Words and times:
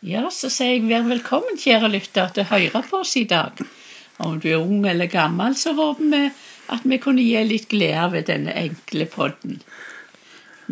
Ja, 0.00 0.30
så 0.32 0.48
sier 0.48 0.78
jeg 0.78 0.86
vær 0.88 1.04
velkommen, 1.10 1.58
kjære 1.60 1.90
lytter, 1.92 2.30
til 2.32 2.46
å 2.46 2.50
høre 2.54 2.80
på 2.88 3.02
oss 3.02 3.12
i 3.20 3.26
dag. 3.28 3.58
Om 4.20 4.38
du 4.40 4.48
er 4.48 4.62
ung 4.62 4.86
eller 4.88 5.10
gammel, 5.12 5.56
så 5.56 5.74
håper 5.76 6.08
vi 6.12 6.22
at 6.72 6.86
vi 6.88 6.98
kunne 7.02 7.24
gi 7.24 7.42
litt 7.44 7.68
glede 7.68 8.06
ved 8.14 8.28
denne 8.30 8.54
enkle 8.56 9.06
podden. 9.12 9.58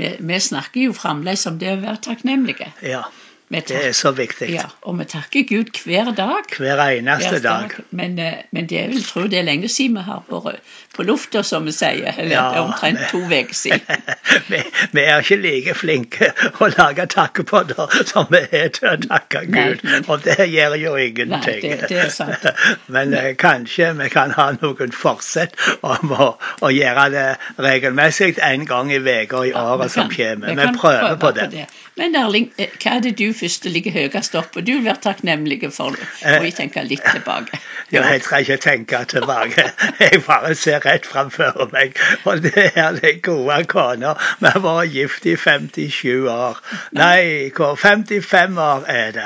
Vi, 0.00 0.14
vi 0.30 0.40
snakker 0.40 0.86
jo 0.86 0.96
fremdeles 0.96 1.44
om 1.50 1.58
det 1.60 1.74
å 1.74 1.80
være 1.82 2.00
takknemlige. 2.08 2.70
Ja, 2.86 3.02
det 3.50 3.70
er 3.88 3.92
så 3.96 4.10
viktig. 4.12 4.50
ja, 4.52 4.66
og 4.82 4.98
vi 4.98 5.04
takker 5.08 5.42
Gud 5.48 5.70
hver 5.84 6.10
dag. 6.16 6.44
Hver 6.58 6.82
eneste 6.88 7.30
Hver 7.30 7.40
dag. 7.40 7.70
Men, 7.90 8.18
eh, 8.18 8.34
men 8.52 8.66
det 8.68 8.82
vel 8.90 9.02
tro 9.04 9.22
det 9.26 9.38
er 9.38 9.42
lenge 9.46 9.68
siden 9.72 9.96
vi 9.96 10.02
har 10.04 10.22
vært 10.28 10.58
på 10.94 11.02
lufta, 11.08 11.42
som 11.42 11.64
vi 11.64 11.72
sier. 11.72 12.12
Eller 12.18 12.34
Ja, 12.36 12.42
det 12.52 12.60
omtrent 12.60 12.98
to 13.10 13.18
uker 13.24 13.54
siden. 13.54 13.80
vi, 14.52 14.60
vi 14.92 15.00
er 15.00 15.22
ikke 15.24 15.36
like 15.40 15.74
flinke 15.74 16.28
å 16.60 16.68
lage 16.76 17.06
takkepodder 17.06 18.04
som 18.10 18.26
vi 18.30 18.42
er 18.52 18.68
til 18.68 18.88
å 18.90 18.96
takke 19.06 19.44
Nei, 19.48 19.64
Gud. 19.70 19.84
men- 19.84 20.04
Og 20.08 20.22
det 20.24 20.36
gjør 20.52 20.76
jo 20.82 20.94
ingenting. 20.96 21.30
Nei, 21.30 21.60
det- 21.78 21.88
det 21.88 21.98
er 22.04 22.08
sant. 22.10 22.46
Men 22.98 23.14
eh, 23.14 23.32
kanskje 23.40 23.94
vi 24.02 24.08
kan 24.12 24.30
ha 24.36 24.50
noen 24.60 24.92
forsett 24.92 25.56
om 25.82 26.12
å, 26.12 26.28
å 26.60 26.68
gjøre 26.74 27.08
det 27.16 27.26
regelmessig 27.58 28.34
en 28.42 28.64
gang 28.66 28.92
i 28.92 28.98
uka 29.00 29.44
i 29.46 29.50
Ja, 29.54 29.64
året 29.74 29.90
som 29.90 30.10
kommer. 30.10 30.52
vi 30.54 30.54
Vi 30.66 30.72
prøver 30.78 31.16
på 31.16 31.30
det. 31.34 31.66
Men 31.98 32.14
Erling, 32.14 32.52
eh, 32.58 32.70
hva 32.82 32.96
er 32.96 33.00
det 33.04 33.16
du 33.18 33.32
først 33.34 33.66
ligger 33.66 33.94
høyest 33.96 34.36
opp 34.38 34.52
på? 34.54 34.62
Du 34.62 34.72
vil 34.76 34.84
være 34.86 35.02
takknemlig 35.02 35.60
for. 35.74 35.96
Må 36.22 36.44
jeg 36.46 36.54
tenke 36.60 36.84
litt 36.86 37.04
tilbake. 37.12 37.58
Ja, 37.88 38.02
jeg 38.12 38.20
skal 38.20 38.42
ikke 38.44 38.56
tenke 38.60 38.98
tilbake. 39.08 39.62
Jeg 40.00 40.20
bare 40.26 40.50
ser 40.54 40.82
rett 40.84 41.06
framfor 41.08 41.70
meg. 41.72 41.96
Og 42.28 42.42
det 42.44 42.66
er 42.74 42.98
den 42.98 43.22
gode 43.24 43.62
kona. 43.64 44.10
Vi 44.42 44.50
vært 44.60 44.92
gift 44.92 45.24
i 45.24 45.36
57 45.40 46.28
år. 46.28 46.60
Nei, 46.98 47.48
hvor 47.56 47.78
55 47.80 48.60
år 48.60 48.84
er 48.92 49.16
det. 49.16 49.24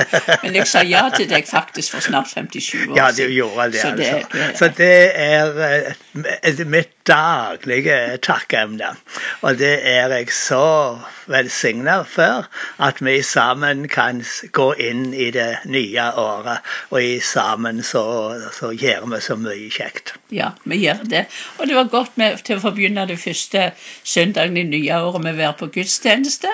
Men 0.44 0.58
jeg 0.60 0.68
sa 0.68 0.82
ja 0.84 1.06
til 1.16 1.30
deg 1.30 1.48
faktisk 1.48 1.96
for 1.96 2.04
snart 2.04 2.28
57 2.34 2.52
år 2.52 2.60
siden. 2.68 2.96
Ja, 3.00 3.08
du 3.16 3.32
gjorde 3.32 3.70
det, 3.72 3.80
Så 3.80 3.94
det, 3.96 4.10
altså. 4.12 4.58
Så 4.58 4.70
det 4.76 4.98
er 5.16 5.62
eh, 5.64 6.66
mitt 6.66 6.92
daglige 7.08 8.18
takkemne. 8.22 8.92
Og 9.40 9.58
det 9.58 9.74
er 9.88 10.12
jeg 10.18 10.32
så 10.36 10.98
velsigna 11.26 12.02
for 12.12 12.46
at 12.82 13.00
vi 13.04 13.16
sammen 13.26 13.88
kan 13.88 14.22
gå 14.52 14.68
inn 14.74 15.14
i 15.14 15.30
det 15.34 15.64
nye 15.64 16.06
året. 16.20 16.62
Og 16.90 17.02
i 17.02 17.18
sammen 17.24 17.82
så, 17.86 18.04
så 18.52 18.72
gjør 18.72 19.08
vi 19.14 19.20
så 19.24 19.36
mye 19.40 19.70
kjekt. 19.72 20.14
ja, 20.30 20.52
vi 20.64 20.82
gjør 20.84 21.04
det. 21.08 21.26
Og 21.58 21.66
det 21.68 21.76
var 21.76 21.90
godt 21.92 22.16
med, 22.20 22.44
til 22.44 22.58
å 22.58 22.64
få 22.64 22.74
begynne 22.76 23.08
det 23.08 23.20
første 23.20 23.70
søndagen 24.04 24.56
i 24.56 24.68
nye 24.68 25.02
året 25.02 25.24
med 25.24 25.36
å 25.36 25.42
være 25.42 25.58
på 25.60 25.70
gudstjeneste. 25.78 26.52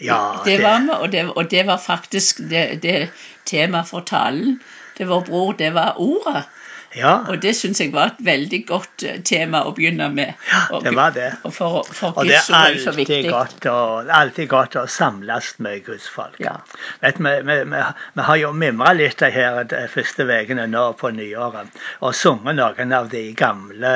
Ja, 0.00 0.40
det 0.44 0.62
var 0.62 0.80
vi, 0.80 0.94
og 0.96 1.12
det, 1.12 1.26
og 1.36 1.50
det 1.50 1.66
var 1.68 1.80
faktisk 1.80 2.40
det, 2.50 2.80
det 2.82 3.10
temaet 3.44 3.90
for 3.90 4.00
talen. 4.06 4.60
Det 4.96 5.08
var 5.08 5.24
bror, 5.26 5.52
det 5.52 5.74
var 5.74 6.00
ordet. 6.00 6.46
Ja, 6.94 7.12
Og 7.30 7.38
det 7.42 7.52
syns 7.54 7.78
jeg 7.80 7.92
var 7.94 8.10
et 8.10 8.22
veldig 8.26 8.58
godt 8.66 9.04
eh, 9.06 9.20
tema 9.26 9.62
å 9.68 9.72
begynne 9.76 10.08
med. 10.10 10.32
Ja, 10.50 10.80
det 10.82 10.92
var 10.96 11.12
det. 11.14 11.28
Og 11.46 11.54
for, 11.54 11.84
for 11.86 12.18
og 12.18 12.26
det 12.26 12.40
er 12.40 12.56
alltid 12.58 13.28
godt, 13.30 13.66
å, 13.70 14.02
alltid 14.10 14.50
godt 14.50 14.76
å 14.80 14.84
samles 14.90 15.52
med 15.62 15.84
Guds 15.86 16.08
folk. 16.10 16.34
Ja. 16.42 16.56
Vet, 17.04 17.20
vi, 17.22 17.34
vi, 17.46 17.58
vi, 17.70 17.84
vi 18.18 18.26
har 18.26 18.40
jo 18.42 18.50
mimra 18.56 18.90
litt 18.98 19.22
her 19.22 19.62
de 19.70 19.84
første 19.92 20.26
ukene 20.26 20.66
nå 20.70 20.84
på 20.98 21.12
nyåret 21.14 21.78
og 22.00 22.14
sunget 22.16 22.58
noen 22.58 22.94
av 22.96 23.10
de 23.12 23.22
gamle 23.38 23.94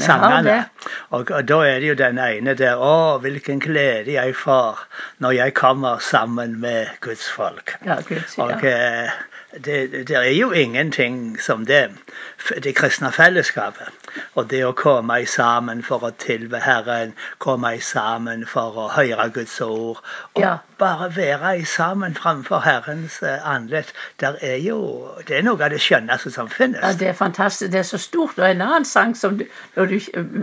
sangene. 0.00 0.62
Og, 1.10 1.28
og 1.28 1.44
da 1.44 1.60
er 1.68 1.80
det 1.82 1.92
jo 1.92 1.98
den 2.00 2.20
ene 2.24 2.56
der 2.56 2.80
Å, 2.80 3.18
hvilken 3.20 3.60
glede 3.60 4.16
jeg 4.16 4.32
får 4.38 4.80
når 5.20 5.36
jeg 5.36 5.58
kommer 5.60 6.00
sammen 6.00 6.56
med 6.62 6.88
Guds 7.04 7.28
folk. 7.28 7.76
Ja, 7.84 8.00
Guds, 8.06 8.38
ja. 8.38 8.48
Og 8.48 8.64
eh, 8.64 9.20
det, 9.54 10.08
det 10.08 10.16
er 10.16 10.30
jo 10.30 10.50
ingenting 10.52 11.40
som 11.40 11.66
det. 11.66 11.90
Det 12.62 12.74
kristne 12.76 13.12
fellesskapet. 13.12 13.88
Og 14.34 14.50
det 14.50 14.64
å 14.64 14.72
komme 14.72 15.26
sammen 15.26 15.82
for 15.82 16.06
å 16.06 16.10
tilbe 16.18 16.60
Herren, 16.62 17.14
komme 17.38 17.80
sammen 17.80 18.46
for 18.46 18.78
å 18.78 18.88
høre 18.94 19.30
Guds 19.34 19.60
ord. 19.60 20.02
Og 20.34 20.42
Ja. 20.42 20.56
Bare 20.80 21.10
være 21.16 21.52
i 21.60 21.64
sammen 21.68 22.14
framfor 22.18 22.60
Herrens 22.64 23.20
andlet. 23.22 23.40
anledd. 23.44 23.92
Der 24.20 24.32
er 24.40 24.56
jo, 24.56 25.08
det 25.28 25.36
er 25.38 25.42
noe 25.46 25.60
av 25.64 25.70
det 25.70 25.80
skjønneste 25.84 26.30
som 26.34 26.48
finnes. 26.48 26.80
Ja, 26.82 26.92
det 27.00 27.08
er 27.08 27.16
fantastisk. 27.18 27.70
Det 27.72 27.78
er 27.82 27.88
så 27.88 27.98
stort. 28.00 28.38
Og 28.38 28.46
en 28.50 28.62
annen 28.64 28.84
sang 28.88 29.14
som 29.16 29.38
du, 29.38 29.44
når 29.76 29.84
du 29.92 29.98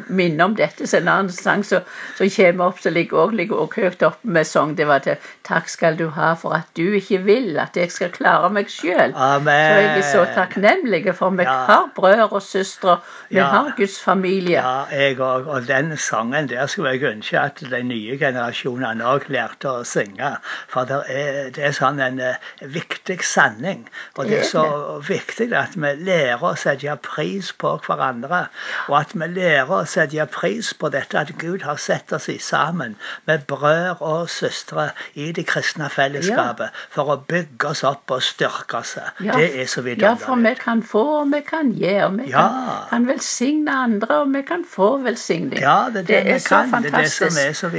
minner 0.09 0.46
om 0.46 0.56
dette, 0.56 0.88
så 0.88 0.98
en 1.02 1.08
annen 1.08 1.31
sang 1.34 1.64
som 1.66 1.81
kommer 2.20 2.66
opp, 2.70 2.80
som 2.84 2.94
ligger 2.94 3.18
også, 3.25 3.36
ligger 3.42 3.56
også 3.66 3.81
høyt 3.81 4.03
oppe 4.12 4.28
med 4.38 4.46
sang, 4.48 4.75
det 4.78 4.88
var 4.88 5.00
til 5.06 5.18
Takk 5.48 5.70
skal 5.72 5.96
du 5.98 6.08
ha 6.16 6.34
for 6.36 6.54
at 6.58 6.68
du 6.78 6.84
ikke 6.98 7.22
vil 7.24 7.58
at 7.59 7.78
jeg 7.80 7.92
skal 7.92 8.09
klare 8.12 8.50
meg 8.54 8.69
sjøl. 8.69 9.14
Amen. 9.16 9.48
Så 9.48 9.81
jeg 9.81 9.98
er 9.98 10.08
så 10.12 10.25
takknemlig 10.36 11.16
for 11.16 11.30
vi 11.30 11.44
Ja. 11.44 11.54
har 11.66 11.90
brødre 11.96 12.28
og 12.31 12.42
søstre. 12.42 12.98
Vi 13.30 13.38
Ja. 13.38 13.44
har 13.44 13.74
Guds 13.78 14.00
familie. 14.04 14.59
Ja, 14.62 14.84
jeg 14.92 15.18
òg. 15.19 15.48
Og 15.48 15.68
den 15.68 15.98
sangen 15.98 16.50
der 16.50 16.66
skulle 16.68 16.90
jeg 16.92 17.04
ønske 17.04 17.40
at 17.40 17.59
de 17.72 17.84
nye 17.84 18.18
generasjonene 18.18 19.04
òg 19.04 19.30
lærte 19.30 19.69
å 19.69 19.84
synge. 19.84 20.26
For 20.71 20.88
det 20.89 20.99
er, 21.13 21.49
det 21.55 21.63
er 21.69 21.75
sånn 21.75 21.99
en 22.03 22.19
eh, 22.23 22.35
viktig 22.61 23.19
sanning. 23.25 23.85
Og 24.17 24.27
det 24.29 24.39
er 24.41 24.49
så 24.49 24.65
viktig 25.07 25.49
at 25.57 25.75
vi 25.77 25.93
lærer 26.07 26.43
å 26.43 26.53
sette 26.59 26.95
pris 27.03 27.51
på 27.57 27.75
hverandre. 27.85 28.45
Og 28.88 28.97
at 29.01 29.15
vi 29.15 29.29
lærer 29.33 29.71
å 29.79 29.83
sette 29.89 30.25
pris 30.31 30.73
på 30.77 30.91
dette 30.93 31.19
at 31.19 31.33
Gud 31.41 31.65
har 31.67 31.79
sett 31.81 32.13
oss 32.13 32.29
i 32.29 32.38
sammen 32.41 32.95
med 33.29 33.45
brødre 33.49 33.97
og 34.01 34.29
søstre 34.29 34.89
i 35.15 35.31
det 35.35 35.45
kristne 35.49 35.89
fellesskapet 35.93 36.75
for 36.94 37.13
å 37.13 37.17
bygge 37.29 37.71
oss 37.71 37.83
opp 37.88 38.11
og 38.13 38.23
styrke 38.23 38.81
oss. 38.81 38.95
Ja. 39.23 39.38
Det 39.38 39.51
er 39.61 39.65
så 39.69 39.83
Ja, 39.88 40.13
for 40.19 40.35
vi 40.35 40.53
kan 40.59 40.81
få, 40.83 41.03
og 41.21 41.31
vi 41.31 41.41
kan 41.41 41.71
gi, 41.71 41.94
og 42.03 42.17
vi 42.17 42.29
Ja. 42.31 42.47
kan, 42.47 42.89
kan 42.89 43.07
velsigne 43.07 43.71
andre, 43.71 44.21
og 44.21 44.33
vi 44.33 44.41
kan 44.41 44.65
få 44.65 44.97
velsigning. 45.03 45.59
Ja, 45.61 45.89
det 45.94 46.09
er 46.09 46.23
det, 46.23 46.33
vi 46.33 46.39
så 46.39 46.49
kan. 46.49 46.83
Det 46.83 46.94
er 46.94 47.01
det 47.01 47.11
som 47.11 47.27
fantastisk. 47.27 47.47
er 47.47 47.53
så 47.53 47.69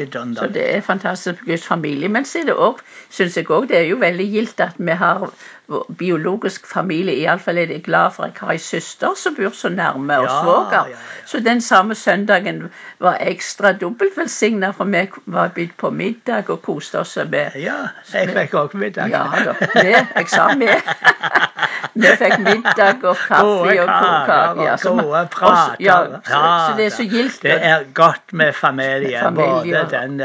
Så 0.41 0.47
det 0.55 0.77
er 0.77 0.81
fantastisk 0.81 1.39
for 1.39 1.45
Guds 1.45 1.67
familie. 1.67 2.09
Men 2.09 2.25
så 2.39 2.45
er 2.45 2.51
det 2.53 2.55
òg, 2.71 2.81
syns 3.11 3.37
jeg 3.37 3.51
òg, 3.51 3.69
det 3.69 3.79
er 3.83 3.87
jo 3.91 3.97
veldig 4.01 4.27
gildt 4.33 4.61
at 4.61 4.77
vi 4.79 4.95
har 5.01 5.31
biologisk 5.99 6.67
familie. 6.67 7.13
Iallfall 7.27 7.59
er 7.61 7.67
jeg 7.75 7.83
glad 7.85 8.15
for 8.15 8.25
at 8.25 8.39
jeg 8.39 8.47
har 8.47 8.53
ei 8.55 8.59
søster 8.63 9.17
som 9.21 9.35
bor 9.37 9.53
så 9.53 9.69
nærme, 9.69 10.17
og 10.19 10.25
Ja, 10.25 10.37
svoger. 10.43 10.73
ja, 10.73 10.83
ja. 10.95 11.03
Så 11.29 11.41
den 11.45 11.61
samme 11.61 11.95
søndagen 11.95 12.63
var 13.01 13.19
ekstra 13.21 13.73
dobbelt 13.73 14.17
velsigna, 14.17 14.71
for 14.71 14.85
vi 14.89 15.03
var 15.27 15.49
bydd 15.55 15.75
på 15.77 15.91
middag 15.91 16.49
og 16.51 16.63
koste 16.63 16.99
oss 17.03 17.19
med 17.31 17.51
Ja, 17.61 17.75
jeg 18.15 18.29
fikk 18.33 18.55
òg 18.55 18.75
middag. 18.81 19.11
ja 19.13 19.25
da. 19.45 19.55
Vi, 19.75 19.93
jeg 20.17 20.29
sa 20.29 20.49
vi. 20.57 20.69
Vi 21.99 22.07
fikk 22.07 22.39
middag 22.39 23.03
og 23.05 23.17
kaffe 23.17 23.45
og 23.83 23.89
koker. 23.89 24.63
Ja, 24.65 24.77
så 24.77 24.91
gode 24.95 25.23
prater. 25.33 25.77
Ja, 25.83 25.97
så, 26.25 26.41
så 26.71 26.75
det 26.77 26.87
er 26.87 26.91
så 26.95 27.03
gildt. 27.11 27.43
Det 27.43 27.57
er 27.65 27.85
godt 27.95 28.33
med 28.33 28.53
familie. 28.55 29.23
Både 29.35 29.83
den 29.91 30.21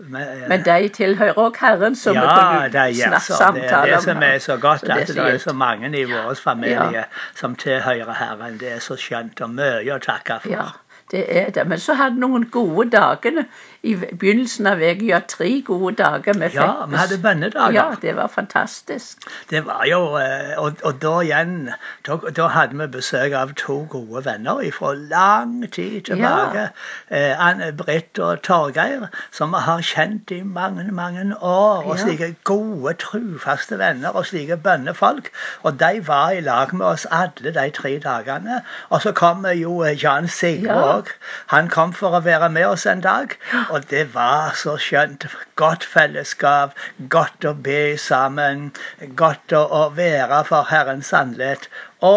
eh, 0.00 0.06
med, 0.10 0.48
Men 0.48 0.64
de 0.64 0.88
tilhører 0.88 1.38
òg 1.38 1.58
Herren, 1.60 1.96
så 1.96 2.12
vi 2.12 2.18
ja, 2.18 2.34
kunne 2.34 2.68
det 2.72 2.80
er, 2.80 2.94
snakke 2.94 3.20
så, 3.26 3.50
det 3.54 3.64
er 3.70 3.86
det 3.92 4.02
som 4.02 4.22
er 4.22 4.38
så 4.38 4.56
godt, 4.56 4.80
Så 4.80 4.86
det 4.86 4.92
at 4.92 5.08
det 5.08 5.26
er 5.34 5.38
så 5.38 5.52
mange 5.52 5.90
i 5.98 6.04
vår 6.04 6.34
familie 6.34 7.04
som 7.34 7.56
tilhører 7.56 8.14
Herren. 8.18 8.58
Det 8.60 8.72
er 8.72 8.78
så 8.78 8.96
skjønt 8.96 9.40
og 9.40 9.50
mye 9.50 9.94
å 9.94 9.98
takke 10.02 10.40
for. 10.42 10.50
Ja, 10.52 10.70
det 11.10 11.24
er 11.38 11.50
det. 11.50 11.66
Men 11.68 11.78
så 11.78 11.94
hadde 11.94 12.20
noen 12.20 12.46
gode 12.50 12.90
dager 12.90 13.42
i 13.82 13.94
begynnelsen 13.94 14.66
av 14.66 14.78
uka. 14.80 15.04
Ja, 15.04 15.18
tre 15.28 15.60
gode 15.66 15.94
dager. 15.96 16.32
Vi 16.32 16.48
Ja, 16.54 16.86
vi 16.86 16.96
hadde 16.96 17.18
bønnedager. 17.22 17.72
Ja, 17.72 17.94
det 18.02 18.16
var 18.16 18.26
fantastisk. 18.28 19.18
Det 19.50 19.66
var 19.66 19.84
jo, 19.90 20.16
eh, 20.18 20.54
og, 20.58 20.72
og 20.84 21.02
da 21.02 21.20
igjen 21.20 21.70
da, 22.06 22.16
da 22.36 22.46
hadde 22.48 22.78
vi 22.78 22.86
besøk 22.86 23.32
av 23.32 23.52
to 23.54 23.86
gode 23.90 24.24
venner 24.24 24.62
fra 24.72 24.94
lang 24.94 25.72
tid 25.72 26.00
tilbake. 26.08 26.68
Eh, 27.10 27.46
Anne 27.48 27.72
Britt 27.72 28.18
og 28.18 28.42
Torgeir, 28.42 29.06
som 29.32 29.50
vi 29.52 29.60
har 29.66 29.80
kjent 29.80 30.30
i 30.30 30.42
mange 30.42 30.88
mange 30.92 31.36
år. 31.42 31.84
Og 31.84 31.96
Ja. 31.98 32.02
slike 32.04 32.34
gode, 32.44 32.94
trufaste 32.94 33.78
venner 33.78 34.08
og 34.08 34.26
slike 34.26 34.56
bønnefolk. 34.56 35.30
Og 35.62 35.80
de 35.80 36.06
var 36.06 36.30
i 36.30 36.40
lag 36.40 36.74
med 36.74 36.86
oss 36.86 37.06
alle 37.10 37.52
de 37.54 37.70
tre 37.70 37.98
dagene. 37.98 38.62
Og 38.90 39.02
så 39.02 39.12
kom 39.12 39.46
jo 39.54 39.82
eh, 39.82 40.04
Jan 40.04 40.28
Sigve 40.28 40.72
Ja. 40.72 40.93
Òg. 40.94 41.10
Han 41.52 41.68
kom 41.72 41.92
for 41.96 42.16
å 42.18 42.22
være 42.24 42.48
med 42.54 42.66
oss 42.68 42.86
en 42.90 43.02
dag. 43.04 43.34
Og 43.70 43.86
det 43.90 44.06
var 44.14 44.54
så 44.58 44.76
skjønt. 44.80 45.26
Godt 45.60 45.84
fellesskap, 45.86 46.74
godt 47.12 47.44
å 47.46 47.52
be 47.54 47.96
sammen, 48.00 48.70
godt 49.18 49.54
å, 49.54 49.64
å 49.70 49.82
være 49.94 50.40
for 50.48 50.66
Herrens 50.70 51.12
sannhet. 51.14 51.68
Å, 52.04 52.12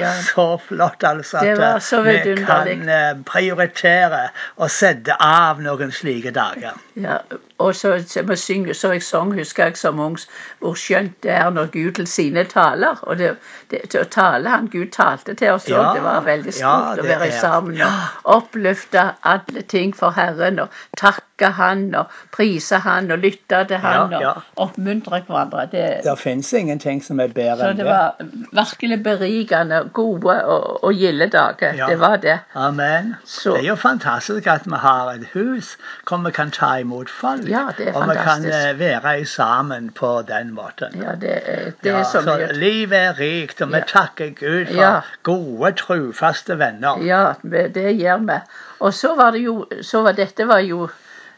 Ja. 0.00 0.10
så 0.26 0.46
flott, 0.58 1.04
altså. 1.06 1.38
Det 1.44 1.52
at, 1.62 1.90
vi 2.06 2.34
kan 2.48 2.88
eh, 2.88 3.12
prioritere 3.28 4.24
og 4.56 4.70
sette 4.74 5.14
av 5.22 5.60
noen 5.62 5.92
slike 5.94 6.32
dager. 6.34 6.74
Ja, 6.98 7.20
og 7.58 7.74
så, 7.74 8.04
så, 8.08 8.24
synge, 8.36 8.74
så 8.74 8.90
jeg 8.92 9.02
sang, 9.02 9.32
husker 9.34 9.64
jeg 9.64 9.76
som 9.76 10.00
ung, 10.00 10.18
hvor 10.58 10.74
skjønt 10.74 11.22
det 11.22 11.30
er 11.30 11.50
når 11.54 11.66
Gud 11.72 11.92
til 11.92 12.06
sine 12.06 12.44
taler. 12.44 12.98
Og 13.02 13.18
det, 13.18 13.36
det, 13.70 13.80
til 13.90 14.00
å 14.00 14.04
tale 14.10 14.48
han 14.50 14.66
Gud 14.72 14.90
talte 14.92 15.34
til 15.38 15.52
oss 15.54 15.68
òg, 15.68 15.76
Ja, 15.76 15.92
det 15.94 16.02
var 16.02 16.20
veldig 16.26 16.50
ja, 16.58 16.72
stort 16.94 16.98
å 16.98 17.06
være 17.08 17.30
sammen 17.40 17.78
og 17.84 18.34
oppløfte 18.38 19.04
alle 19.22 19.62
ting 19.70 19.94
for 19.96 20.10
Herren 20.16 20.58
og 20.64 20.68
takke 20.98 21.50
han 21.56 21.94
og 21.98 22.10
prise 22.34 22.78
han 22.84 23.10
og 23.10 23.18
lytte 23.22 23.62
til 23.70 23.80
han 23.82 24.12
Ja, 24.12 24.20
ja. 24.20 24.32
og 24.56 24.66
oppmuntre 24.68 25.22
hverandre. 25.26 25.64
Det, 25.72 25.84
Det 26.04 26.18
fins 26.18 26.52
ingenting 26.52 27.02
som 27.02 27.20
er 27.20 27.28
bedre 27.34 27.70
enn 27.70 27.78
det 27.78 27.86
Så 27.86 27.86
det. 27.86 27.86
var 27.86 28.64
virkelig 28.64 29.00
berikende, 29.04 29.80
gode 29.92 30.36
og, 30.44 30.84
og 30.84 30.94
gilde 30.94 31.26
dager. 31.30 31.74
Ja. 31.78 31.86
Det 31.90 32.00
var 32.00 32.16
det. 32.16 32.38
Amen. 32.54 33.14
Så- 33.24 33.54
Det 33.56 33.64
er 33.64 33.68
jo 33.68 33.74
fantastisk 33.76 34.46
at 34.46 34.66
vi 34.66 34.76
har 34.76 35.10
et 35.14 35.26
hus 35.34 35.76
hvor 36.08 36.22
vi 36.26 36.30
kan 36.30 36.50
ta 36.50 36.74
imot 36.82 37.10
folk. 37.10 37.44
Ja, 37.54 37.62
det 37.78 37.88
er 37.88 37.96
og 38.00 38.08
vi 38.10 38.14
kan 38.18 38.44
eh, 38.50 38.78
være 38.78 39.24
sammen 39.30 39.90
på 39.94 40.10
den 40.28 40.50
måten. 40.56 40.96
Ja, 41.02 41.14
det, 41.20 41.34
er- 41.46 41.70
det 41.84 41.92
er 41.92 42.02
så 42.04 42.22
så 42.22 42.34
mye. 42.38 42.52
livet 42.58 42.98
er 42.98 43.18
rikt, 43.20 43.62
og 43.62 43.68
vi 43.72 43.76
Ja. 43.82 43.84
takker 43.92 44.32
Gud 44.40 44.66
for 44.72 44.80
Ja. 44.80 45.00
gode, 45.22 45.72
trufaste 45.80 46.58
venner. 46.58 46.98
Ja, 47.04 47.32
det 47.44 47.96
gjør 48.00 48.26
vi. 48.26 48.38
Og 48.80 48.94
så 48.94 49.14
var 49.16 49.30
det 49.30 49.44
jo 49.44 49.66
så 49.82 50.02
var 50.02 50.12
Dette 50.12 50.46
var 50.48 50.58
jo 50.66 50.88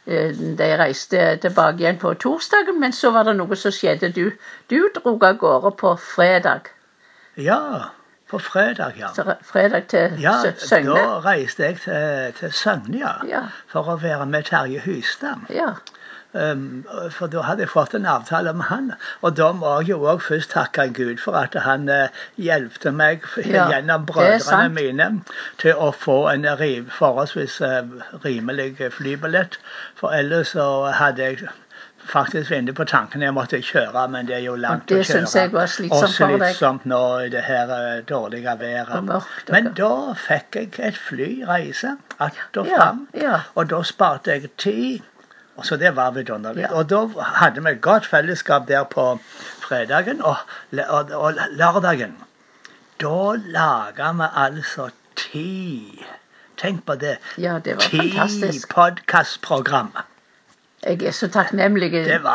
eh, 0.06 0.32
De 0.58 0.76
reiste 0.78 1.36
tilbake 1.42 1.78
igjen 1.82 1.98
på 1.98 2.14
torsdagen, 2.14 2.80
men 2.80 2.92
så 2.92 3.10
var 3.10 3.22
det 3.24 3.36
noe 3.36 3.56
som 3.56 3.72
skjedde. 3.72 4.12
Du, 4.14 4.30
du 4.70 4.88
dro 4.94 5.18
av 5.22 5.36
gårde 5.38 5.72
på 5.76 5.96
fredag. 5.98 6.60
Ja, 7.36 7.58
på 8.30 8.38
fredag, 8.38 8.92
ja. 8.98 9.08
Fredag 9.42 9.86
til 9.88 10.16
Ja, 10.22 10.32
Søgne. 10.58 10.94
da 10.94 11.18
reiste 11.26 11.62
jeg 11.64 11.76
til, 11.84 12.32
til 12.38 12.52
Søgne, 12.52 12.98
ja, 12.98 13.12
Ja. 13.28 13.42
for 13.68 13.82
å 13.92 13.98
være 14.02 14.26
med 14.26 14.44
Terje 14.48 14.80
Hystad. 14.80 15.44
Ja. 15.50 15.74
Um, 16.32 16.84
for 17.10 17.26
da 17.32 17.40
hadde 17.46 17.64
jeg 17.64 17.70
fått 17.72 17.94
en 17.96 18.06
avtale 18.06 18.52
med 18.52 18.68
han. 18.68 18.92
Og 19.24 19.36
da 19.36 19.52
må 19.56 19.70
jeg 19.80 19.94
jo 19.94 20.02
òg 20.10 20.20
først 20.20 20.50
takke 20.52 20.88
Gud 20.92 21.20
for 21.22 21.38
at 21.38 21.54
han 21.64 21.88
uh, 21.88 22.08
hjelpte 22.36 22.92
meg 22.92 23.24
Ja, 23.40 23.68
gjennom 23.72 24.04
brødrene 24.08 24.68
mine 24.74 25.06
til 25.62 25.78
å 25.78 25.92
få 25.96 26.26
en 26.32 26.44
forholdsvis 26.98 27.60
uh, 27.64 27.88
rimelig 28.24 28.76
flybillett. 28.98 29.56
For 29.96 30.12
ellers 30.12 30.52
så 30.52 30.66
hadde 30.92 31.22
jeg 31.22 31.48
faktisk 32.06 32.52
inne 32.54 32.74
på 32.76 32.84
tanken 32.84 33.22
jeg 33.22 33.34
måtte 33.34 33.58
kjøre, 33.62 34.06
men 34.10 34.28
det 34.28 34.36
er 34.36 34.44
jo 34.44 34.54
langt 34.60 34.88
det 34.88 35.00
å 35.00 35.02
kjøre. 35.02 35.66
slitsomt 35.66 36.20
og 36.20 36.38
slitsomt 36.42 36.86
nå 36.86 37.02
i 37.24 37.32
det 37.32 37.42
her 37.48 37.72
uh, 37.72 38.04
dårlige 38.08 38.58
været. 38.60 39.04
mørkt, 39.04 39.50
Men 39.50 39.72
da 39.78 40.14
fikk 40.14 40.56
jeg 40.56 40.72
et 40.78 40.96
flyreise 40.96 41.96
att 42.18 42.56
og 42.56 42.66
Ja, 42.66 42.94
ja. 43.14 43.40
Og 43.54 43.70
da 43.70 43.82
sparte 43.82 44.30
jeg 44.30 44.50
tid. 44.56 45.00
Og 45.56 45.66
så 45.66 45.76
det 45.80 45.94
var 45.96 46.10
vidunderlig. 46.12 46.66
Ja. 46.66 46.72
Og 46.76 46.90
da 46.90 47.06
hadde 47.40 47.62
vi 47.64 47.70
et 47.70 47.80
godt 47.80 48.06
fellesskap 48.06 48.68
der 48.68 48.84
på 48.84 49.18
fredagen. 49.64 50.22
Og, 50.22 50.36
og, 50.88 51.10
og 51.16 51.34
lørdagen, 51.56 52.16
da 53.00 53.32
laga 53.56 54.12
vi 54.20 54.28
altså 54.44 54.90
ti 55.16 56.04
Tenk 56.56 56.86
på 56.86 56.94
det. 56.96 57.18
ja, 57.38 57.58
det 57.64 57.74
var 57.76 57.80
Ti 57.84 57.98
fantastisk. 58.12 58.68
podkastprogram. 58.74 59.90
Jeg 60.86 61.02
er 61.02 61.10
så 61.10 61.26
takknemlig. 61.28 61.88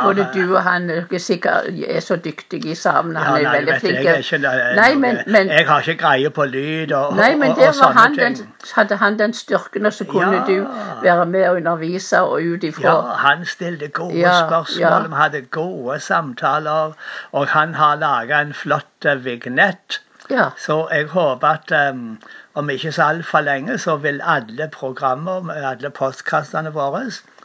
Både 0.03 0.27
du 0.33 0.55
og 0.55 0.63
han 0.65 0.89
dere 0.89 1.19
sikkert 1.19 1.69
er 1.87 1.99
så 2.03 2.15
dyktige 2.19 2.75
sammen. 2.75 3.15
Han 3.15 3.35
er 3.35 3.39
Ja, 3.39 3.43
nei, 3.43 3.53
veldig 3.57 3.73
vet 3.73 3.81
flink. 3.81 3.95
jeg, 4.03 4.05
er 4.07 4.17
ikke, 4.17 4.75
Nei, 4.75 4.95
men, 4.95 5.17
men, 5.27 5.49
jeg 5.49 5.67
har 5.67 5.79
ikke 5.79 5.95
greie 6.01 6.29
på 6.29 6.45
lyd 6.45 6.91
og, 6.91 7.15
nei, 7.15 7.29
men 7.35 7.51
og, 7.51 7.55
der 7.61 7.67
og 7.69 7.75
sånne 7.79 7.99
han 8.01 8.17
den, 8.19 8.35
ting. 8.35 8.49
hadde 8.75 8.95
han 9.05 9.19
den 9.19 9.33
styrken, 9.33 9.85
og 9.85 9.93
så 9.93 10.05
kunne 10.05 10.35
Ja. 10.35 10.43
du 10.47 10.67
være 11.03 11.25
med 11.25 11.47
og 11.49 11.55
undervise 11.61 12.21
og 12.21 12.41
ut 12.43 12.63
ifra 12.63 12.87
Ja, 12.89 13.15
han 13.23 13.45
stilte 13.45 13.87
gode 13.87 14.19
Ja, 14.19 14.35
spørsmål, 14.47 15.09
vi 15.09 15.15
hadde 15.15 15.41
gode 15.41 15.99
samtaler, 15.99 16.93
og 17.31 17.47
han 17.47 17.73
har 17.73 17.95
laga 17.95 18.41
en 18.41 18.53
flott 18.53 19.05
eh, 19.05 19.25
vignett. 19.25 20.01
Ja. 20.29 20.49
Så 20.57 20.87
jeg 20.91 21.05
håper 21.07 21.47
at 21.47 21.91
um, 21.93 22.17
om 22.55 22.69
ikke 22.69 22.91
så 22.91 23.03
altfor 23.03 23.39
lenge, 23.41 23.77
så 23.77 23.95
vil 23.97 24.21
alle 24.23 24.69
programmer, 24.73 25.51
alle 25.51 25.89
postkastene 25.89 26.71
våre, 26.73 27.01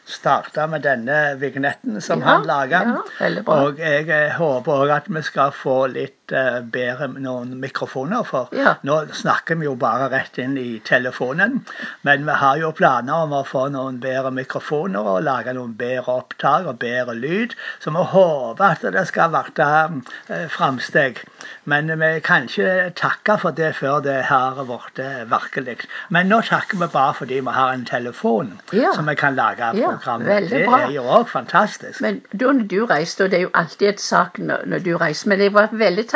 starte 0.07 0.67
med 0.71 0.83
denne 0.87 1.35
vignetten 1.41 2.01
som 2.01 2.21
Ja, 2.21 2.27
han 2.27 2.47
laga. 2.47 2.83
ja, 3.21 3.31
og 3.47 3.79
jeg 3.83 4.09
eh, 4.09 4.31
håper 4.39 4.73
òg 4.85 4.91
at 4.97 5.09
vi 5.11 5.23
skal 5.27 5.51
få 5.53 5.87
litt 5.91 6.26
bedre 6.29 7.09
noen 7.09 7.61
mikrofoner, 7.61 8.23
for 8.25 8.49
Ja. 8.53 8.75
nå 8.85 9.07
snakker 9.13 9.57
vi 9.57 9.65
jo 9.65 9.75
bare 9.77 10.09
rett 10.11 10.39
inn 10.39 10.57
i 10.59 10.81
telefonen. 10.85 11.65
Men 12.03 12.25
vi 12.27 12.33
har 12.33 12.57
jo 12.59 12.71
planer 12.73 13.13
om 13.15 13.31
å 13.33 13.45
få 13.47 13.69
noen 13.71 14.01
bedre 14.01 14.31
mikrofoner 14.33 15.01
og 15.07 15.23
lage 15.23 15.53
noen 15.55 15.75
bedre 15.77 16.09
opptak 16.09 16.67
og 16.67 16.79
bedre 16.79 17.15
lyd. 17.15 17.55
Så 17.81 17.91
vi 17.91 18.03
håper 18.03 18.65
at 18.65 18.81
det 18.93 19.07
skal 19.09 19.31
bli 19.31 20.03
eh, 20.31 20.49
framsteg. 20.49 21.23
Men 21.65 21.87
vi 22.01 22.21
kan 22.21 22.43
ikke 22.49 22.93
takke 22.95 23.39
for 23.39 23.51
det 23.51 23.75
før 23.77 24.01
det 24.03 24.25
har 24.25 24.55
blitt 24.65 24.99
eh, 24.99 25.25
virkelig. 25.31 25.87
Men 26.11 26.29
nå 26.29 26.41
takker 26.43 26.79
vi 26.79 26.87
bare 26.93 27.15
fordi 27.15 27.41
vi 27.41 27.51
har 27.51 27.73
en 27.73 27.85
telefon 27.85 28.59
Ja. 28.73 28.93
som 28.95 29.07
vi 29.07 29.15
kan 29.15 29.35
lage 29.35 29.73
program 29.73 30.23
med. 30.23 30.49
Det 30.51 30.67
bra. 30.67 30.79
er 30.87 30.91
jo 30.91 31.03
òg 31.03 31.29
fantastisk. 31.29 32.01
Men 32.01 32.21
da 32.33 32.53
når 32.53 32.69
du 32.69 32.87
reiste, 32.87 33.25
og 33.25 33.31
det 33.31 33.39
er 33.39 33.43
jo 33.43 33.51
alltid 33.55 33.89
et 33.89 34.01
sak 34.01 34.39
når, 34.39 34.67
når 34.67 34.79
du 34.85 34.97
reiser, 34.97 35.29
men 35.29 35.39
jeg 35.41 35.53
var 35.53 35.69
veldig 35.73 36.05
takknemlig. 36.09 36.16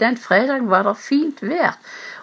Den 0.00 0.16
fredagen 0.16 0.70
var 0.70 0.82
det 0.82 0.96
fint 0.96 1.42
vær. 1.42 1.76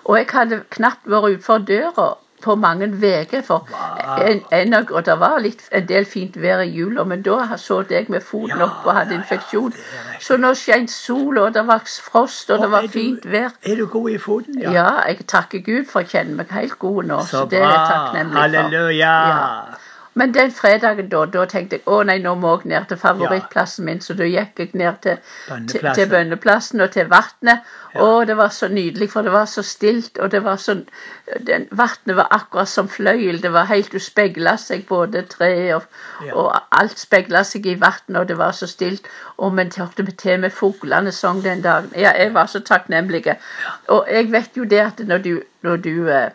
Og 0.06 0.18
jeg 0.18 0.27
hadde 0.33 0.63
knapt 0.69 1.06
vært 1.06 1.24
utenfor 1.24 1.57
døra 1.57 2.13
på 2.44 2.56
mange 2.56 2.88
uker. 2.92 3.42
For 3.42 3.68
Wow. 3.71 4.18
en, 4.27 4.42
en, 4.51 4.74
og 4.92 5.06
det 5.06 5.19
var 5.19 5.38
litt, 5.39 5.62
en 5.71 5.86
del 5.88 6.06
fint 6.06 6.36
vær 6.42 6.60
i 6.60 6.68
jula, 6.69 7.04
men 7.04 7.21
da 7.21 7.56
så 7.57 7.83
jeg 7.89 8.06
med 8.10 8.21
foten 8.21 8.57
Ja, 8.60 8.65
opp 8.65 8.86
og 8.86 8.94
hadde 8.94 9.13
ja, 9.13 9.15
ja, 9.15 9.21
infeksjon. 9.21 9.71
riktig. 9.71 10.25
så 10.25 10.38
nå 10.38 10.54
skjent 10.54 10.92
sol, 10.92 11.38
og 11.38 11.54
det 11.54 11.68
var 11.68 11.80
frost, 11.86 12.50
og 12.50 12.60
det 12.60 12.71
var 12.71 12.88
fint 12.88 13.25
vær. 13.31 13.50
Er 13.63 13.75
du 13.75 13.86
god 13.88 14.10
i 14.10 14.18
foten? 14.18 14.60
Ja, 14.62 14.89
jeg 15.07 15.25
takker 15.27 15.60
Gud 15.63 15.86
for 15.86 16.00
jeg 16.04 16.10
kjenner 16.10 16.36
meg 16.36 16.51
helt 16.51 16.80
god 16.80 17.04
nå. 17.04 17.19
Så, 17.21 17.27
Så 17.27 17.45
det 17.50 17.62
er 17.62 17.69
jeg 17.69 17.88
takknemlig 17.88 18.33
for. 18.33 18.42
Halleluja. 18.42 19.15
Ja. 19.30 19.48
Men 20.13 20.33
den 20.33 20.51
fredagen 20.54 21.10
da, 21.10 21.24
da 21.25 21.45
tenkte 21.50 21.80
jeg 21.80 21.88
å 21.89 22.01
nei, 22.06 22.19
nå 22.21 22.36
må 22.38 22.51
jeg 22.60 22.69
ned 22.69 22.89
til 22.89 23.00
favorittplassen 23.01 23.88
min. 23.88 24.01
Så 24.04 24.13
da 24.18 24.27
gikk 24.30 24.62
jeg 24.62 24.74
ned 24.77 25.00
til, 25.01 25.18
til, 25.71 25.88
til 25.98 26.10
bønneplassen 26.12 26.83
og 26.86 26.92
til 26.94 27.10
vannet. 27.10 27.65
Ja. 27.94 28.04
Og 28.06 28.27
det 28.30 28.38
var 28.38 28.54
så 28.54 28.69
nydelig, 28.69 29.10
for 29.13 29.25
det 29.25 29.33
var 29.33 29.50
så 29.50 29.63
stilt. 29.65 30.19
Og 30.21 30.31
det 30.33 30.44
var 30.45 30.62
sånn 30.62 30.83
den, 31.48 31.68
Vannet 31.74 32.18
var 32.19 32.30
akkurat 32.36 32.69
som 32.69 32.89
fløyel. 32.92 33.42
Det 33.42 33.54
var 33.54 33.69
helt 33.71 33.92
Du 33.94 34.00
spegla 34.01 34.56
seg, 34.57 34.86
både 34.89 35.25
tre 35.30 35.51
og, 35.75 35.89
Ja. 36.25 36.33
og 36.33 36.62
alt 36.71 37.00
spegla 37.00 37.44
seg 37.48 37.65
i 37.68 37.75
vannet, 37.80 38.18
og 38.19 38.27
det 38.27 38.38
var 38.38 38.51
så 38.51 38.68
stilt. 38.69 39.07
Og 39.38 39.54
men 39.54 39.71
hørte 39.77 40.06
til 40.12 40.39
med 40.39 40.51
fuglene 40.54 41.12
sang 41.12 41.42
den 41.44 41.62
dagen. 41.62 41.92
Ja, 41.95 42.13
jeg 42.18 42.33
var 42.33 42.45
så 42.45 42.60
takknemlig. 42.60 43.25
Og 43.88 44.06
jeg 44.12 44.31
vet 44.31 44.57
jo 44.57 44.63
det 44.63 44.80
at 44.80 45.00
når 45.07 45.18
du, 45.18 45.42
når 45.62 45.77
du 45.77 46.10
eh, 46.10 46.30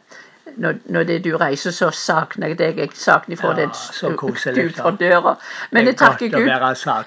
når, 0.59 0.75
når 0.87 1.03
det 1.09 1.19
du 1.25 1.37
reiser, 1.41 1.71
så 1.71 1.91
savner 1.95 2.49
jeg 2.53 2.59
deg. 2.59 2.79
Jeg 2.79 2.91
savner 2.95 3.37
fra 3.37 3.49
Ja, 3.49 3.55
den 3.63 3.71
du 4.57 4.69
fra 4.77 4.91
døra. 5.01 5.35
Men 5.71 5.87
jeg 5.87 5.97
takker, 5.97 6.29
Gud, 6.29 6.49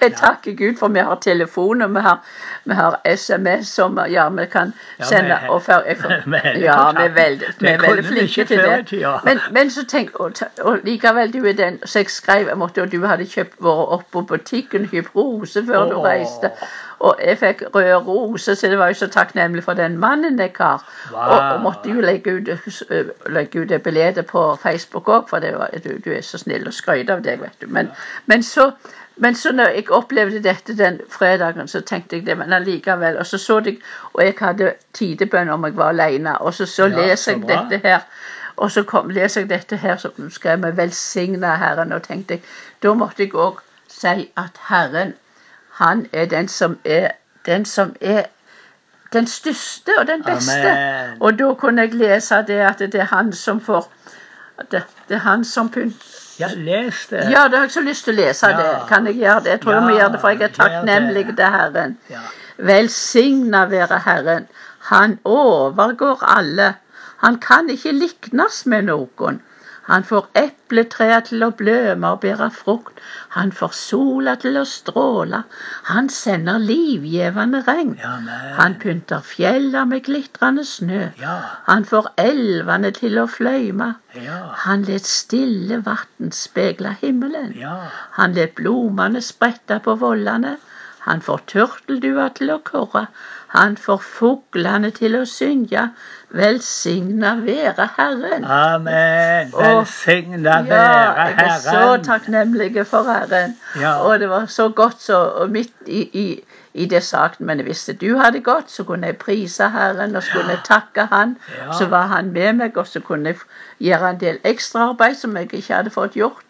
jeg 0.02 0.14
takker 0.16 0.56
Gud 0.56 0.78
for 0.78 0.88
vi 0.88 0.98
har 0.98 1.14
telefon, 1.20 1.82
og 1.82 1.94
vi 1.94 2.00
har, 2.00 2.18
vi 2.64 2.74
har 2.74 3.00
SMS 3.16 3.68
som 3.68 3.98
ja, 4.10 4.28
vi 4.28 4.46
kan 4.46 4.72
Ja, 4.98 5.04
sende. 5.04 5.38
vi- 5.42 5.48
og 5.48 5.62
for, 5.62 5.84
for, 6.00 6.08
vi 6.26 6.36
ja, 6.64 6.92
vi 6.92 7.04
er 7.04 7.14
veldig, 7.14 7.46
vi 7.60 7.66
er 7.68 7.78
veldig 7.86 8.04
flinke 8.04 8.44
til 8.44 8.58
det. 8.58 9.02
Men, 9.24 9.40
men 9.52 9.70
så 9.70 9.84
tenk, 9.86 10.14
og, 10.20 10.32
og 10.60 10.78
likevel, 10.84 11.32
du 11.32 11.46
er 11.46 11.52
den 11.52 11.78
Så 11.86 11.98
jeg 11.98 12.10
skrev 12.10 12.48
jeg 12.48 12.58
måtte, 12.58 12.82
og 12.82 12.92
du 12.92 13.04
hadde 13.06 13.26
kjøpt 13.26 13.56
vært 13.60 13.92
opp 13.98 14.04
på 14.12 14.20
butikken 14.20 14.88
og 15.14 15.46
før 15.66 15.88
du 15.90 15.98
reiste. 16.00 16.50
Og 17.02 17.18
jeg 17.18 17.38
fikk 17.38 17.62
røde 17.74 17.96
roser, 18.06 18.54
så 18.54 18.68
det 18.70 18.78
var 18.78 18.92
jo 18.92 18.94
så 18.94 19.08
takknemlig 19.10 19.64
for 19.66 19.74
den 19.74 19.96
mannen 19.98 20.38
jeg 20.38 20.52
har. 20.58 20.84
Og, 21.12 21.38
og 21.38 21.60
måtte 21.64 21.90
jo 21.90 22.00
legge 22.00 22.36
ut, 22.38 22.50
legge 23.26 23.62
ut 23.62 23.68
det 23.72 23.80
bildet 23.82 24.26
på 24.26 24.42
Facebook 24.62 25.08
òg, 25.10 25.24
for 25.30 25.42
det 25.42 25.50
var, 25.58 25.72
du, 25.84 25.96
du 26.04 26.10
er 26.14 26.20
så 26.22 26.38
snill 26.38 26.66
og 26.70 26.76
skryter 26.76 27.16
av 27.16 27.24
deg, 27.26 27.40
vet 27.42 27.58
du. 27.60 27.66
Men, 27.66 27.90
men, 28.30 28.42
så, 28.46 28.68
men 29.16 29.34
så 29.34 29.50
når 29.52 29.74
jeg 29.74 29.90
opplevde 29.90 30.42
dette 30.44 30.76
den 30.78 31.00
fredagen, 31.10 31.68
så 31.68 31.80
tenkte 31.80 32.16
jeg 32.20 32.26
det, 32.26 32.38
men 32.38 32.52
allikevel. 32.52 33.18
Og 33.18 33.26
så 33.26 33.38
så 33.38 33.58
jeg, 33.66 33.80
og 34.12 34.22
jeg 34.24 34.36
hadde 34.38 34.72
tidebønn 34.94 35.50
om 35.50 35.66
jeg 35.66 35.76
var 35.76 35.90
alene, 35.96 36.38
og 36.38 36.54
så, 36.54 36.66
så 36.66 36.86
Ja, 36.86 37.08
leser 37.08 37.32
jeg 37.32 37.42
bra. 37.42 37.64
dette 37.64 37.88
her. 37.88 38.06
Og 38.56 38.70
så 38.70 38.82
kom, 38.86 39.10
leser 39.10 39.40
jeg 39.40 39.50
dette 39.50 39.76
her, 39.76 39.96
så 39.96 40.10
skrev 40.30 40.64
jeg 40.64 40.76
'Velsigna 40.76 41.56
Herren. 41.56 41.92
Og 41.92 42.02
tenkte 42.02 42.34
jeg, 42.34 42.42
da 42.82 42.94
måtte 42.94 43.22
jeg 43.22 43.34
òg 43.34 43.58
si 43.88 44.30
at 44.36 44.60
Herren, 44.68 45.14
han 45.82 46.06
er 46.12 46.30
den 46.30 46.48
som 46.48 46.78
er 46.84 47.10
den 47.46 47.64
som 47.64 47.96
er 48.00 48.22
den 49.12 49.26
største 49.26 49.92
og 49.98 50.06
den 50.06 50.22
beste. 50.24 50.70
Amen. 50.70 51.16
Og 51.20 51.38
da 51.38 51.52
kunne 51.58 51.82
jeg 51.82 51.94
lese 51.94 52.38
det 52.48 52.60
at 52.64 52.78
det 52.78 52.94
er 53.00 53.10
han 53.10 53.32
som 53.32 53.60
får 53.60 53.90
Det, 54.70 54.82
det 55.08 55.14
er 55.16 55.18
han 55.24 55.44
som 55.44 55.70
pynt... 55.72 56.02
Ja, 56.38 56.48
les 56.54 57.06
det. 57.10 57.22
Ja, 57.30 57.48
det 57.48 57.58
har 57.58 57.64
jeg 57.66 57.70
så 57.74 57.80
lyst 57.80 58.04
til 58.04 58.14
å 58.14 58.16
lese 58.20 58.50
Ja. 58.50 58.56
det. 58.56 58.88
Kan 58.88 59.06
jeg 59.06 59.16
gjøre 59.16 59.40
det? 59.44 59.50
Jeg 59.50 59.60
tror 59.60 59.72
jeg 59.74 59.82
må 59.82 59.94
gjøre 59.96 60.12
det, 60.12 60.20
for 60.20 60.28
jeg 60.28 60.42
er 60.42 60.52
takknemlig 60.56 61.24
til 61.26 61.44
Herren. 61.56 61.96
Ja. 62.10 62.20
Velsigna 62.58 63.64
være 63.66 63.98
Herren. 64.04 64.46
Han 64.92 65.18
overgår 65.24 66.22
alle. 66.36 66.74
Han 67.24 67.38
kan 67.38 67.70
ikke 67.70 67.92
liknes 67.92 68.66
med 68.66 68.82
noen. 68.82 69.40
Han 69.88 70.04
får 70.06 70.28
epletreet 70.38 71.26
til 71.30 71.42
å 71.42 71.48
bløme 71.58 72.12
og 72.14 72.20
bære 72.22 72.48
frukt. 72.54 73.00
Han 73.34 73.50
får 73.58 73.72
sola 73.74 74.34
til 74.42 74.60
å 74.60 74.64
stråle. 74.68 75.42
Han 75.88 76.10
sender 76.16 76.62
livgjevende 76.62 77.62
regn. 77.66 77.96
Amen. 78.06 78.52
Han 78.60 78.76
pynter 78.84 79.24
fjella 79.26 79.84
med 79.90 80.04
glitrende 80.06 80.64
snø. 80.68 81.08
Ja. 81.18 81.36
Han 81.66 81.86
får 81.88 82.12
elvene 82.22 82.92
til 82.98 83.18
å 83.18 83.26
fløyme. 83.26 83.94
Ja. 84.14 84.40
Han 84.66 84.86
let 84.86 85.08
stille 85.08 85.82
vatn 85.88 86.30
speile 86.36 86.94
himmelen. 87.02 87.50
Ja. 87.58 87.76
Han 88.20 88.38
let 88.38 88.54
blomene 88.60 89.24
sprette 89.32 89.80
på 89.82 89.98
vollene. 90.04 90.58
Han 91.02 91.20
får 91.26 91.46
turteldua 91.50 92.28
til 92.38 92.54
å 92.54 92.60
korre. 92.62 93.08
Han 93.52 93.76
får 93.76 93.98
fuglene 94.00 94.88
til 94.96 95.18
å 95.18 95.26
synge. 95.28 95.82
Velsigna 96.32 97.34
være 97.44 97.88
Herren. 97.98 98.46
Amen. 98.48 99.52
velsignet 99.52 100.46
være 100.46 100.62
Herren. 100.70 100.70
Ja, 100.72 101.26
jeg 101.28 101.50
er 101.50 101.58
så 101.66 101.98
takknemlig 102.06 102.86
for 102.88 103.10
Herren. 103.12 103.58
Ja. 103.80 103.98
Og 104.00 104.20
det 104.20 104.30
var 104.30 104.46
så 104.48 104.70
godt 104.72 105.04
så 105.04 105.20
midt 105.52 105.72
i, 105.86 106.00
i, 106.22 106.26
i 106.72 106.86
det 106.88 107.02
saken, 107.04 107.46
men 107.46 107.60
jeg 107.60 107.68
visste 107.68 107.92
du 107.92 108.16
hadde 108.16 108.40
gått, 108.40 108.72
så 108.72 108.88
kunne 108.88 109.12
jeg 109.12 109.20
prise 109.20 109.68
Herren 109.68 110.16
og 110.16 110.24
så 110.24 110.38
kunne 110.38 110.56
jeg 110.56 110.64
takke 110.64 111.06
Han. 111.12 111.36
Ja. 111.58 111.72
Så 111.76 111.92
var 111.92 112.08
Han 112.14 112.32
med 112.32 112.52
meg, 112.62 112.76
og 112.76 112.86
så 112.88 113.04
kunne 113.04 113.34
jeg 113.34 113.44
gjøre 113.92 114.14
en 114.14 114.20
del 114.20 114.40
ekstraarbeid 114.48 115.20
som 115.20 115.36
jeg 115.36 115.52
ikke 115.52 115.74
hadde 115.74 115.92
fått 115.92 116.16
gjort. 116.16 116.40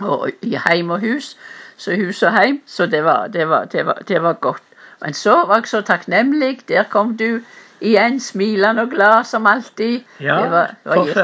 Og 0.00 0.30
i 0.42 0.56
heim 0.56 0.90
og 0.90 1.04
hus. 1.04 1.36
Så 1.76 1.96
hus 2.00 2.22
og 2.22 2.32
heim. 2.32 2.62
Så 2.66 2.86
det 2.86 3.04
var, 3.04 3.26
det 3.26 3.48
var, 3.48 3.64
det 3.64 3.86
var, 3.86 4.00
det 4.08 4.22
var 4.22 4.40
godt. 4.40 4.62
Men 5.04 5.14
så 5.14 5.34
var 5.46 5.60
jeg 5.60 5.68
så 5.68 5.80
takknemlig. 5.84 6.68
Der 6.68 6.82
kom 6.88 7.16
du 7.16 7.40
igjen, 7.84 8.18
smilende 8.20 8.82
og 8.86 8.90
glad 8.94 9.24
som 9.28 9.46
alltid. 9.46 10.00
Ja, 10.20 10.36
Det 10.42 10.50
var- 10.50 10.74
var 10.84 10.94
på 10.96 11.04
gitt 11.04 11.14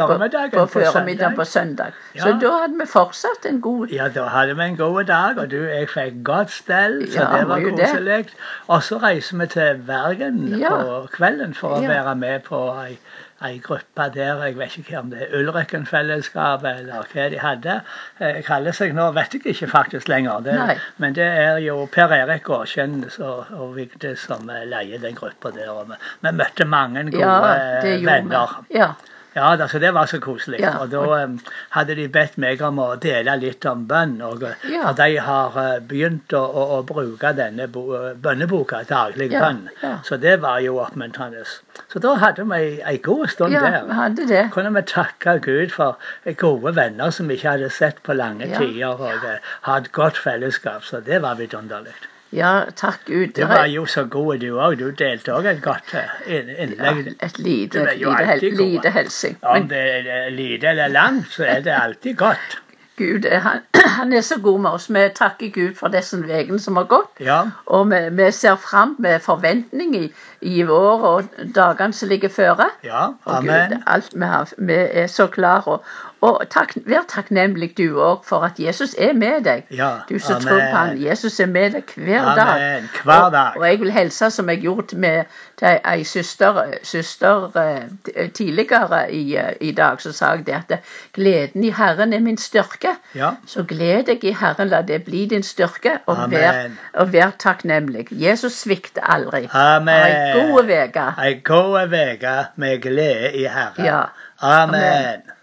på, 0.53 0.67
på 0.67 0.81
søndag. 0.93 1.35
på 1.37 1.45
søndag. 1.45 1.93
Ja. 2.15 2.23
Så 2.23 2.33
da 2.43 2.51
hadde 2.61 2.79
vi 2.81 2.87
fortsatt 2.87 3.47
en 3.49 3.61
god 3.61 3.89
Ja, 3.91 4.09
da 4.09 4.27
hadde 4.29 4.57
vi 4.57 4.63
en 4.69 4.77
god 4.77 5.05
dag, 5.05 5.39
og 5.39 5.51
du, 5.51 5.57
jeg 5.65 5.89
fikk 5.89 6.23
godt 6.25 6.51
stell, 6.51 7.01
så 7.11 7.21
Ja, 7.21 7.39
det 7.39 7.49
var 7.49 7.61
koselig. 7.71 8.29
Og 8.69 8.83
så 8.83 8.99
reiser 9.03 9.37
vi 9.39 9.47
til 9.47 9.83
Bergen 9.87 10.59
Ja. 10.61 10.69
på 10.83 11.09
kvelden 11.17 11.55
for 11.55 11.77
å 11.77 11.81
være 11.87 12.15
med 12.17 12.41
på 12.45 12.63
ei, 12.87 12.99
ei 13.43 13.59
gruppe 13.65 14.11
der. 14.15 14.43
Jeg 14.45 14.59
vet 14.59 14.77
ikke 14.79 14.99
om 14.99 15.11
det 15.11 15.23
er 15.23 15.39
Ulrikken-fellesskapet 15.39 16.79
eller 16.81 17.07
hva 17.13 17.29
de 17.31 17.39
hadde. 17.41 17.81
Jeg 18.21 18.45
kaller 18.45 18.73
seg 18.77 18.93
nå, 18.95 19.11
vet 19.17 19.33
jeg 19.35 19.47
ikke 19.55 19.69
faktisk 19.71 20.09
lenger. 20.09 20.41
Det, 20.45 20.57
men 20.99 21.15
det 21.17 21.25
er 21.25 21.57
jo 21.65 21.87
Per 21.93 22.13
Erik 22.13 22.49
Årkjenn 22.51 23.05
og, 23.21 23.75
Vigdis 23.77 24.27
som 24.27 24.49
eh, 24.51 24.65
leier 24.69 24.99
den 25.03 25.15
gruppa 25.15 25.51
der. 25.55 25.71
Og 25.71 25.89
vi, 25.89 25.95
vi 26.21 26.33
møtte 26.51 26.67
mange 26.67 27.07
gode 27.11 27.23
Ja, 27.23 27.55
eh, 27.85 28.05
venner. 28.05 28.59
Ja. 28.75 28.95
Ja, 29.33 29.57
da, 29.57 29.69
så 29.69 29.79
det 29.79 29.93
var 29.95 30.07
så 30.11 30.19
koselig. 30.19 30.59
Ja, 30.61 30.73
og 30.83 30.91
da 30.91 31.23
um, 31.23 31.37
hadde 31.71 31.95
de 31.95 32.09
bedt 32.11 32.35
meg 32.43 32.63
om 32.67 32.81
å 32.83 32.97
dele 32.99 33.37
litt 33.39 33.65
om 33.65 33.87
bønn. 33.87 34.17
Og, 34.27 34.43
Ja. 34.67 34.89
For 34.89 34.99
de 34.99 35.21
har 35.23 35.55
uh, 35.55 35.79
begynt 35.87 36.35
å, 36.35 36.41
å, 36.43 36.65
å 36.79 36.81
bruke 36.83 37.31
denne 37.39 37.69
bo, 37.71 37.85
bønneboka, 38.19 38.83
daglig 38.91 39.31
bønn. 39.31 39.69
Så 40.03 40.19
det 40.19 40.41
var 40.43 40.59
jo 40.65 40.81
oppmuntrende. 40.83 41.45
Så 41.93 42.03
da 42.03 42.17
hadde 42.19 42.43
vi 42.51 42.81
ei, 42.83 42.99
god 42.99 43.31
stund 43.31 43.55
ja, 43.55 43.63
der. 43.63 43.95
hadde 43.95 44.27
det. 44.27 44.45
Kunne 44.51 44.75
vi 44.75 44.83
takke 44.83 45.39
Gud 45.47 45.71
for 45.79 46.11
gode 46.43 46.75
venner 46.75 47.15
som 47.15 47.31
vi 47.31 47.39
ikke 47.39 47.55
hadde 47.55 47.71
sett 47.71 48.03
på 48.03 48.19
lange 48.19 48.51
tider, 48.51 48.99
og 48.99 49.27
uh, 49.31 49.53
ha 49.69 49.79
et 49.79 49.93
godt 49.95 50.19
fellesskap. 50.19 50.83
Så 50.83 51.05
det 51.07 51.23
var 51.23 51.39
vidunderlig. 51.39 51.95
Ja, 52.33 52.65
takk 52.77 53.05
Gud. 53.07 53.33
Du 53.35 53.43
var 53.47 53.67
jo 53.67 53.87
så 53.91 54.05
god 54.05 54.39
du 54.39 54.53
òg. 54.55 54.79
Du 54.79 54.91
delte 54.95 55.35
òg 55.35 55.49
et 55.51 55.63
godt 55.63 55.95
innlegg. 56.27 56.77
ja, 56.79 56.93
innlegg. 56.95 57.15
et 57.23 57.39
lite, 57.39 57.85
lite, 57.99 58.25
hel, 58.31 58.45
lite 58.63 58.91
helsing. 58.95 59.39
Om 59.43 59.69
det 59.69 59.85
er 60.07 60.31
lite 60.31 60.71
eller 60.71 60.89
langt, 60.89 61.33
så 61.35 61.45
er 61.45 61.61
det 61.67 61.75
alltid 61.75 62.17
godt. 62.17 62.61
Gud, 63.01 63.25
eh, 63.25 63.41
han, 63.41 63.61
han 63.99 64.13
er 64.13 64.21
så 64.21 64.39
god 64.41 64.61
med 64.61 64.71
oss. 64.71 64.91
Vi 64.91 65.09
takker 65.17 65.49
Gud 65.55 65.75
for 65.79 65.89
disse 65.89 66.19
ukene 66.21 66.59
som 66.61 66.77
har 66.77 66.87
gått. 66.91 67.23
Ja. 67.25 67.41
Og 67.67 67.91
vi, 67.91 68.01
vi 68.19 68.31
ser 68.37 68.57
fram 68.61 68.95
med 68.99 69.21
forventning 69.25 69.97
i, 69.97 70.05
i 70.41 70.63
vår 70.69 71.07
og 71.13 71.31
dagene 71.57 71.97
som 71.97 72.13
ligger 72.13 72.29
føre. 72.29 72.69
Ja, 72.85 73.07
Og 73.25 73.49
Gud, 73.49 73.77
alt 73.87 74.15
vi, 74.15 74.27
har, 74.35 74.53
vi 74.59 74.79
er 75.03 75.07
så 75.07 75.27
klare. 75.33 75.79
Og, 75.79 75.97
og 76.21 76.43
takk, 76.53 76.75
vær 76.85 77.07
takknemlig 77.09 77.71
du 77.79 77.97
òg 77.97 78.25
for 78.29 78.45
at 78.45 78.59
Jesus 78.61 78.93
er 78.99 79.13
med 79.17 79.45
deg. 79.47 79.63
Ja, 79.73 79.91
Du 80.09 80.19
som 80.19 80.43
tror 80.43 80.59
på 80.61 80.77
han. 80.77 81.03
Jesus 81.03 81.41
er 81.41 81.47
med 81.47 81.71
deg 81.73 81.95
hver 81.97 82.27
dag. 82.37 82.51
Amen. 82.57 82.91
Hver 83.05 83.31
dag. 83.33 83.57
Og, 83.57 83.63
og 83.63 83.67
jeg 83.69 83.81
vil 83.81 83.93
hilse 83.93 84.31
som 84.31 84.49
jeg 84.53 84.61
gjorde 84.61 84.97
med 84.97 85.25
til 85.57 85.79
ei 85.93 86.05
søster, 86.05 86.61
søster 86.83 87.57
eh, 87.57 88.29
tidligere 88.37 89.01
i, 89.13 89.37
eh, 89.37 89.57
i 89.61 89.73
dag. 89.73 90.01
Så 90.03 90.13
sa 90.13 90.35
jeg 90.37 90.47
det 90.47 90.59
at 90.59 90.93
gleden 91.17 91.65
i 91.65 91.73
Herren 91.73 92.13
er 92.13 92.21
min 92.21 92.39
styrke. 92.39 92.95
Ja. 93.15 93.33
Så 93.47 93.65
gled 93.65 94.05
deg 94.13 94.25
i 94.25 94.37
Herren, 94.37 94.69
la 94.69 94.83
det 94.83 95.03
bli 95.09 95.25
din 95.27 95.43
styrke, 95.43 95.99
og 96.07 96.31
vær, 96.31 96.69
og 96.95 97.13
vær 97.13 97.33
takknemlig. 97.39 98.07
Jesus 98.11 98.53
svikter 98.53 99.03
aldri. 99.09 99.47
Amen. 99.53 100.07
Ei 100.07 100.37
god 100.37 100.65
uke. 100.69 101.11
Ei 101.25 101.41
god 101.45 101.93
uke 101.97 102.39
med 102.57 102.81
glede 102.83 103.33
i 103.33 103.45
Herren. 103.49 103.85
Ja. 103.85 104.03
Amen. 104.41 104.75
Amen. 104.75 105.40